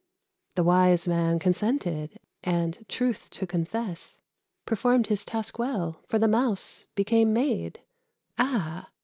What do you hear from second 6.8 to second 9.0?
became Maid, Ah!